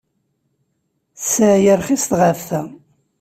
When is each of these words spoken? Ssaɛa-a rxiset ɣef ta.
Ssaɛa-a 1.21 1.75
rxiset 1.79 2.11
ɣef 2.21 2.39
ta. 2.49 2.61